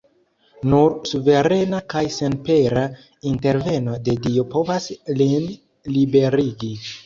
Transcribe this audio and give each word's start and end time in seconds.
Nur 0.69 0.95
suverena 1.09 1.81
kaj 1.95 2.01
senpera 2.15 2.87
interveno 3.35 4.01
de 4.09 4.19
Dio 4.27 4.49
povas 4.57 4.91
lin 5.23 5.49
liberigi. 5.95 6.77